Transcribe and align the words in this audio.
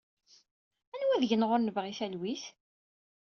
Anwa 0.95 1.15
seg-neɣ 1.21 1.49
ur 1.55 1.61
yebɣin 1.67 1.95
talwit? 1.99 2.43